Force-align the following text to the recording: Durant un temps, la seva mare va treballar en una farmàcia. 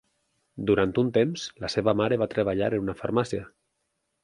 Durant 0.69 0.93
un 1.01 1.11
temps, 1.17 1.43
la 1.65 1.71
seva 1.75 1.95
mare 2.01 2.19
va 2.23 2.29
treballar 2.33 2.73
en 2.77 2.83
una 2.89 2.99
farmàcia. 3.03 3.47